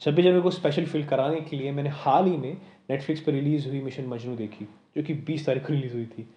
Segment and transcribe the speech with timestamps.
[0.00, 2.56] छब्बीस जनवरी को special feel कराने के लिए मैंने हाल ही में
[2.90, 6.28] नेटफ्लिक्स पर रिलीज़ हुई मिशन मजनू देखी, जो कि बीस तारीख को रिलीज़ हुई थी।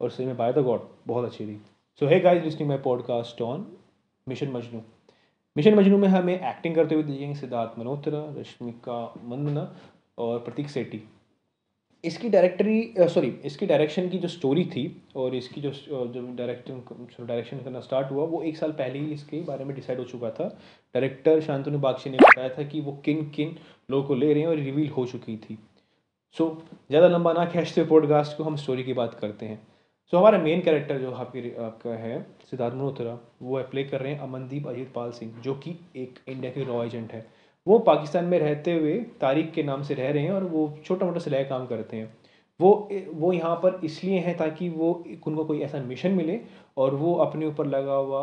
[0.00, 1.60] और सही में बाय द गॉड बहुत अच्छी थी।
[2.00, 3.66] So hi guys listening my podcast on
[4.28, 4.82] Mission Majnu
[5.56, 9.76] Mission Majnu में हमें एक्टिंग करते हुए देखेंगे सिद्धार्थ मल्होत्रा रश्मिका मंदना
[10.18, 11.02] और प्रतीक सेठी
[12.06, 14.84] इसकी डायरेक्टरी सॉरी इसकी डायरेक्शन की जो स्टोरी थी
[15.16, 16.80] और इसकी जो जो डायरेक्टिंग
[17.20, 20.30] डायरेक्शन करना स्टार्ट हुआ वो एक साल पहले ही इसके बारे में डिसाइड हो चुका
[20.30, 20.48] था।
[20.94, 23.56] डायरेक्टर शांतनु बागची ने बताया था कि वो किन किन
[23.90, 25.58] लोगों को ले रहे हैं और रिवील हो चुकी थी।
[26.36, 30.16] सो so, ज़्यादा लंबा ना खींचते पॉडकास्ट को हम स्टोरी की बात करते हैं। सो
[30.16, 34.20] so, हमारा मेन कैरेक्टर जो आपकी आपका है सिद्धार्थ मल्होत्रा वो प्ले कर रहे हैं
[34.20, 37.24] अमनदीप अजीत पाल सिंह जो कि एक इंडिया के रॉ एजेंट है।
[37.66, 41.06] वो पाकिस्तान में रहते हुए तारिक के नाम से रह रहे हैं और वो छोटा
[41.06, 42.14] मोटा सिलाई काम करते हैं।
[42.60, 44.92] वो वो यहाँ पर इसलिए हैं ताकि वो
[45.26, 46.40] उनको कोई ऐसा मिशन मिले
[46.76, 48.22] और वो अपने ऊपर लगा हुआ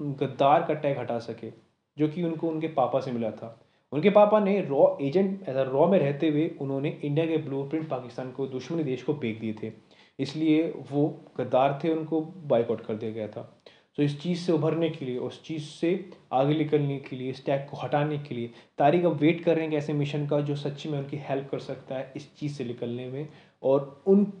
[0.00, 1.50] गद्दार का टैग हटा सके,
[1.96, 3.58] जो कि उनको उनके पापा से मिला था।
[3.92, 8.30] उनके पापा ने रॉ एजेंट एज रॉ में रहते हुए उन्होंने इंडिया के ब्लूप्रिंट पाकिस्तान
[8.32, 9.72] को दुश्मनी देश को बेच दिए थे।
[10.18, 11.06] इसलिए वो
[11.38, 13.57] गद्दार थे, उनको बाइकआउट कर दिया गया था।
[13.98, 17.46] तो इस चीज़ से उभरने के लिए, उस चीज़ से आगे निकलने के लिए इस
[17.46, 20.40] टैग को हटाने के लिए, तारीख अब वेट कर रहे हैं कि ऐसे मिशन का
[20.40, 23.28] जो सच्ची में उनकी हेल्प कर सकता है, इस चीज़ से निकलने में
[23.62, 24.32] और उन,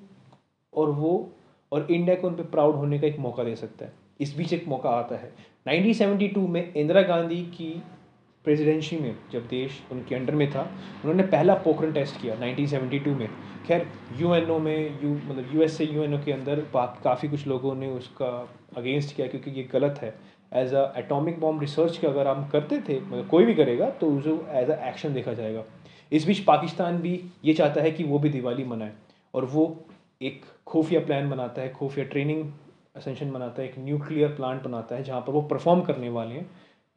[0.74, 1.32] और वो,
[1.72, 4.52] और इंडिया को उन पर प्राउड होने का एक मौका दे सकता है। इस बीच
[4.52, 5.32] एक मौका आता है।
[5.66, 7.82] 1972 में इंदिरा गांधी की
[8.44, 10.62] प्रेसिडेंसी में, जब देश उनके अंडर में था,
[11.04, 13.28] उन्होंने पहला पोखरन टेस्ट किया 1972 में।
[13.66, 13.86] खैर
[14.18, 18.28] यूएनओ में यू मतलब यूएस से यूएनओ के अंदर काफ़ी कुछ लोगों ने उसका
[18.76, 20.14] अगेंस्ट किया क्योंकि ये गलत है।
[20.52, 24.10] As a atomic bomb research का अगर हम करते थे मतलब कोई भी करेगा तो
[24.10, 25.64] उसे एज अ एक्शन देखा जाएगा।
[26.12, 28.92] इस बीच पाकिस्तान भी ये चाहता है कि वो भी दिवाली मनाए
[29.34, 29.64] और वो
[30.22, 32.50] एक खुफिया प्लान बनाता है, खुफिया ट्रेनिंग
[32.96, 36.50] असेंशन बनाता है, एक न्यूक्लियर प्लांट बनाता है, जहाँ पर वो परफॉर्म करने वाले हैं।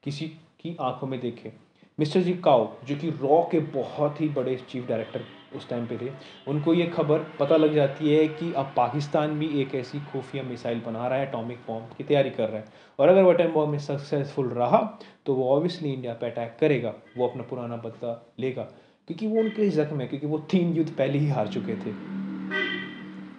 [0.04, 0.32] किसी
[0.64, 1.52] की आँखों में देखे।
[1.98, 5.24] मिस्टर जी काओ जो कि रॉ के बहुत ही बड़े चीफ डायरेक्टर
[5.56, 6.10] उस टाइम पे थे,
[6.48, 10.82] उनको ये खबर पता लग जाती है कि अब पाकिस्तान भी एक ऐसी खुफिया मिसाइल
[10.86, 12.66] बना रहा है एटॉमिक बॉम्ब की तैयारी कर रहा है।
[13.00, 14.80] और अगर वो एटम बॉम्ब में सक्सेसफुल रहा
[15.26, 18.64] तो वो ऑब्वियसली इंडिया पर अटैक करेगा, वो अपना पुराना बदला लेगा,
[19.08, 21.92] क्योंकि वो उनके जख्म है, क्योंकि वो तीन युद्ध पहले ही हार चुके थे।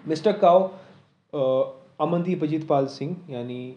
[0.09, 0.69] मिस्टर काओ
[2.01, 3.77] अमनदीप अजीत पाल सिंह, यानी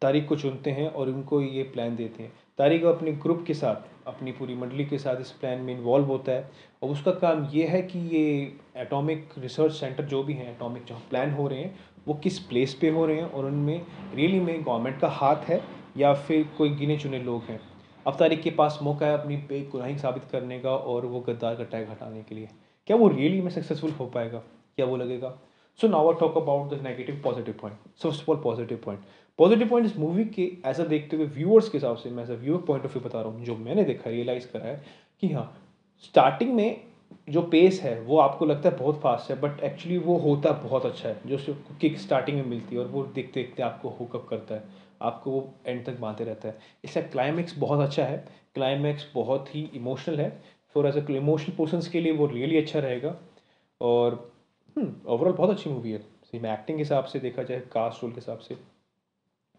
[0.00, 3.76] तारीख को चुनते हैं और उनको ये प्लान देते हैं। तारिक अपने ग्रुप के साथ,
[4.06, 6.50] अपनी पूरी मंडली के साथ इस प्लान में इन्वॉल्व होता है।
[6.82, 10.94] और उसका काम ये है कि ये एटॉमिक रिसर्च सेंटर जो भी हैं एटॉमिक जो
[10.94, 14.64] प्लान हो रहे हैं, वो किस प्लेस पे हो रहे हैं और उनमें रियली में
[14.64, 15.64] गवर्नमेंट का हाथ है
[15.96, 17.60] या फिर कोई गिने चुने लोग हैं।
[18.06, 21.64] अब तारिक के पास मौका है अपनी बेगुनाही साबित करने का और वो गद्दार का
[21.64, 22.48] टैग हटाने के लिए।
[22.86, 24.38] क्या वो रियली में सक्सेसफुल हो पाएगा?
[24.76, 25.38] क्या वो लगेगा?
[25.80, 29.00] So now talk about the negative positive point first of all positive point
[29.38, 32.60] positive point इस मूवी के ऐसा देखते हुए व्यूअर्स के हिसाब से मैं ऐसा व्यूअर
[32.62, 34.82] पॉइंट ऑफ़ व्यू बता रहा हूँ जो मैंने देखा रियलाइज़ करा है
[35.20, 35.52] कि हाँ
[36.04, 36.80] स्टार्टिंग में
[37.30, 40.86] जो पेस है वो आपको लगता है बहुत फास्ट है बट एक्चुअली वो होता बहुत
[40.86, 44.54] अच्छा है जो किक स्टार्टिंग में मिलती है और वो देखते देखते आपको हुकअप करता
[44.54, 44.62] है
[45.02, 48.16] आपको वो एंड तक बांधते रहता है। इसका क्लाइमैक्स बहुत अच्छा है
[48.54, 50.30] क्लाइमैक्स बहुत ही इमोशनल है
[50.74, 53.16] फॉर एज इमोशनल पर्सन के लिए वो रियली अच्छा रहेगा
[53.80, 54.14] और
[54.76, 55.98] ओवरऑल हम्म, बहुत अच्छी मूवी है।
[56.34, 58.56] एक्टिंग के हिसाब से देखा जाए कास्ट रोल के हिसाब से।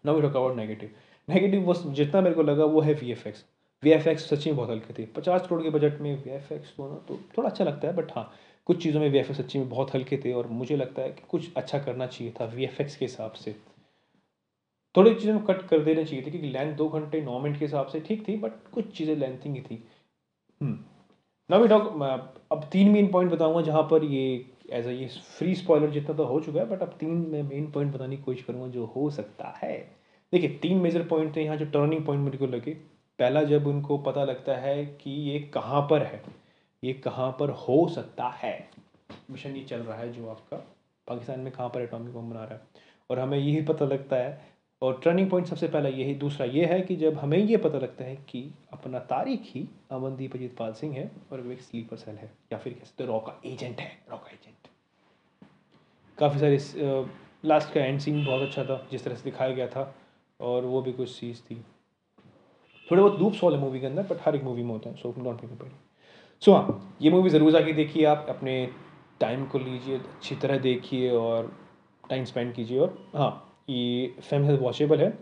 [0.04, 0.90] Now we talk about negative
[1.28, 3.44] negative वो जितना मेरे को लगा वो है V F X
[3.82, 6.52] V F X सच्ची में बहुत हल्के थे। पचास करोड़ के बजट में वी एफ़
[6.54, 8.30] एक्स होना तो थोड़ा अच्छा लगता है बट हाँ
[8.66, 11.10] कुछ चीज़ों में वी एफ़ एक्स सच्ची में बहुत हल्के थे और मुझे लगता है
[11.10, 13.54] कि कुछ अच्छा करना चाहिए था वी एफ़ एक्स के हिसाब से।
[14.94, 17.86] थोड़ी चीज़ें कट कर देना चाहिए थी क्योंकि लेंथ दो घंटे, नौ मिनट के हिसाब
[17.86, 19.82] से ठीक थी बट कुछ चीज़ें लेंथिंग ही थी।
[20.60, 21.92] ना वी टॉक
[22.50, 25.06] अब तीन मेन पॉइंट बताऊँगा जहाँ पर ये एज ये
[25.38, 28.22] फ्री स्पॉयलर जितना तो हो चुका है बट अब तीन मैं मेन पॉइंट बताने की
[28.22, 29.76] कोशिश करूँगा जो हो सकता है।
[30.32, 32.72] देखिए, तीन मेजर पॉइंट थे, यहाँ जो टर्निंग पॉइंट मेरे को लगे।
[33.18, 36.22] पहला जब उनको पता लगता है कि ये कहाँ पर है,
[36.82, 38.68] ये कहाँ पर हो सकता है।
[39.30, 40.56] मिशन ये चल रहा है जो आपका
[41.06, 42.60] पाकिस्तान में कहाँ पर एटॉमिक बम बना रहा है।
[43.10, 46.80] और हमें यही पता लगता है और टर्निंग पॉइंट सबसे पहला यही, दूसरा ये है
[46.80, 48.42] कि जब हमें ये पता लगता है कि
[48.72, 52.58] अपना तारीख ही अमनदीप अजीत पाल सिंह है और वो एक स्लीपर सेल है, या
[52.58, 54.68] फिर कह सकते रॉ का एजेंट है रॉ का एजेंट
[56.18, 57.06] काफ़ी सारे
[57.44, 59.94] लास्ट का एंड सीन बहुत अच्छा था, जिस तरह से दिखाया गया था,
[60.40, 61.54] और वो भी कुछ चीज़ थी।
[62.88, 65.14] थोड़े बहुत लूप्स वाले मूवी के अंदर बट हर एक मूवी में होता है सो
[65.18, 65.70] मेक पड़ी
[66.42, 68.68] सो हाँ ये मूवी ज़रूर जाके देखिए आप, अपने
[69.20, 71.52] टाइम को लीजिए, अच्छी तरह देखिए और
[72.10, 75.12] टाइम स्पेंड कीजिए और हाँ ये फ़िल्म है वॉचेबल है,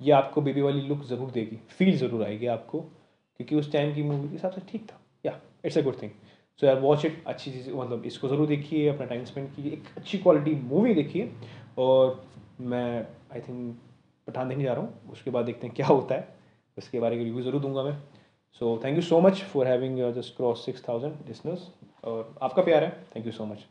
[0.00, 4.02] ये आपको बेबी वाली लुक ज़रूर देगी फील ज़रूर आएगी आपको, क्योंकि उस टाइम की
[4.02, 6.10] मूवी के हिसाब से ठीक था। या it's a good thing
[6.60, 9.84] so यार वॉच इट अच्छी चीज़ मतलब इसको ज़रूर देखिए, अपना टाइम स्पेंड कीजिए। एक
[9.96, 11.30] अच्छी क्वालिटी मूवी देखिए,
[11.78, 12.24] और
[12.62, 13.76] मैं आई थिंक
[14.26, 16.34] पठान देखने जा रहा हूँ, उसके बाद देखते हैं क्या होता है।
[16.76, 17.96] उसके बारे में रिव्यू ज़रूर दूँगा मैं।
[18.60, 21.70] So thank you so much for having just cross six thousand listeners
[22.04, 23.66] और आपका प्यार है। Thank you so much